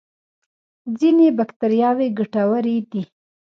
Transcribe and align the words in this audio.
ځینې 0.99 1.27
بکتریاوې 1.37 2.07
ګټورې 2.17 2.77
دي 2.91 3.01